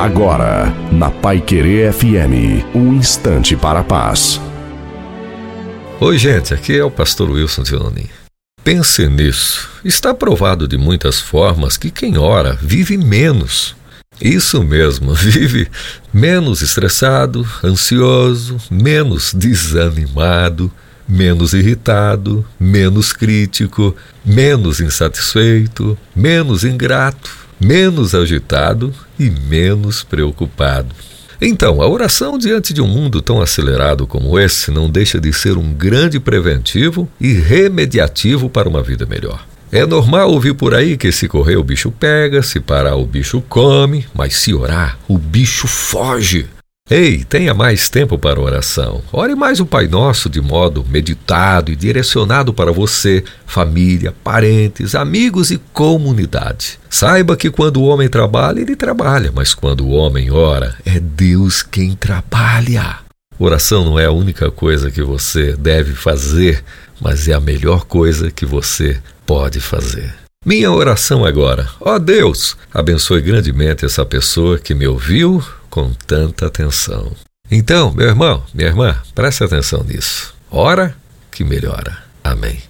Agora, 0.00 0.74
na 0.90 1.10
Pai 1.10 1.42
Querer 1.42 1.92
FM, 1.92 2.64
um 2.74 2.94
instante 2.94 3.54
para 3.54 3.80
a 3.80 3.84
paz. 3.84 4.40
Oi, 6.00 6.16
gente, 6.16 6.54
aqui 6.54 6.74
é 6.74 6.82
o 6.82 6.90
pastor 6.90 7.30
Wilson 7.30 7.64
Tiononi. 7.64 8.08
Pense 8.64 9.06
nisso. 9.08 9.68
Está 9.84 10.14
provado 10.14 10.66
de 10.66 10.78
muitas 10.78 11.20
formas 11.20 11.76
que 11.76 11.90
quem 11.90 12.16
ora 12.16 12.58
vive 12.62 12.96
menos. 12.96 13.76
Isso 14.18 14.64
mesmo, 14.64 15.12
vive 15.12 15.68
menos 16.10 16.62
estressado, 16.62 17.46
ansioso, 17.62 18.56
menos 18.70 19.34
desanimado, 19.34 20.72
menos 21.06 21.52
irritado, 21.52 22.42
menos 22.58 23.12
crítico, 23.12 23.94
menos 24.24 24.80
insatisfeito, 24.80 25.94
menos 26.16 26.64
ingrato, 26.64 27.49
menos 27.60 28.14
agitado 28.14 28.92
e 29.18 29.28
menos 29.28 30.02
preocupado. 30.02 30.94
Então, 31.42 31.80
a 31.80 31.88
oração 31.88 32.36
diante 32.36 32.74
de 32.74 32.82
um 32.82 32.86
mundo 32.86 33.22
tão 33.22 33.40
acelerado 33.40 34.06
como 34.06 34.38
esse 34.38 34.70
não 34.70 34.90
deixa 34.90 35.18
de 35.18 35.32
ser 35.32 35.56
um 35.56 35.72
grande 35.72 36.20
preventivo 36.20 37.08
e 37.20 37.32
remediativo 37.32 38.50
para 38.50 38.68
uma 38.68 38.82
vida 38.82 39.06
melhor. 39.06 39.46
É 39.72 39.86
normal 39.86 40.32
ouvir 40.32 40.54
por 40.54 40.74
aí 40.74 40.96
que 40.96 41.12
se 41.12 41.28
correr 41.28 41.56
o 41.56 41.64
bicho 41.64 41.90
pega, 41.92 42.42
se 42.42 42.60
parar 42.60 42.96
o 42.96 43.06
bicho 43.06 43.42
come, 43.48 44.04
mas 44.12 44.34
se 44.34 44.52
orar, 44.52 44.98
o 45.08 45.16
bicho 45.16 45.66
foge. 45.68 46.46
Ei, 46.90 47.22
tenha 47.22 47.54
mais 47.54 47.88
tempo 47.88 48.18
para 48.18 48.40
oração. 48.40 49.00
Ore 49.12 49.36
mais 49.36 49.60
o 49.60 49.64
Pai 49.64 49.86
Nosso 49.86 50.28
de 50.28 50.40
modo 50.40 50.84
meditado 50.90 51.70
e 51.70 51.76
direcionado 51.76 52.52
para 52.52 52.72
você, 52.72 53.22
família, 53.46 54.12
parentes, 54.24 54.96
amigos 54.96 55.52
e 55.52 55.58
comunidade. 55.72 56.80
Saiba 56.90 57.36
que 57.36 57.48
quando 57.48 57.76
o 57.76 57.84
homem 57.84 58.08
trabalha, 58.08 58.58
ele 58.58 58.74
trabalha, 58.74 59.30
mas 59.32 59.54
quando 59.54 59.86
o 59.86 59.90
homem 59.90 60.32
ora, 60.32 60.74
é 60.84 60.98
Deus 60.98 61.62
quem 61.62 61.94
trabalha. 61.94 62.98
Oração 63.38 63.84
não 63.84 63.96
é 63.96 64.06
a 64.06 64.12
única 64.12 64.50
coisa 64.50 64.90
que 64.90 65.00
você 65.00 65.54
deve 65.56 65.92
fazer, 65.92 66.64
mas 67.00 67.28
é 67.28 67.34
a 67.34 67.40
melhor 67.40 67.84
coisa 67.84 68.32
que 68.32 68.44
você 68.44 69.00
pode 69.24 69.60
fazer. 69.60 70.12
Minha 70.44 70.72
oração 70.72 71.24
agora, 71.24 71.68
ó 71.80 72.00
Deus, 72.00 72.56
abençoe 72.74 73.20
grandemente 73.20 73.84
essa 73.84 74.04
pessoa 74.04 74.58
que 74.58 74.74
me 74.74 74.88
ouviu 74.88 75.40
com 75.70 75.92
tanta 76.06 76.46
atenção. 76.46 77.12
Então, 77.50 77.92
meu 77.92 78.08
irmão, 78.08 78.44
minha 78.52 78.68
irmã, 78.68 79.00
preste 79.14 79.42
atenção 79.42 79.82
nisso. 79.84 80.34
Ora 80.50 80.94
que 81.30 81.44
melhora. 81.44 81.96
Amém. 82.22 82.69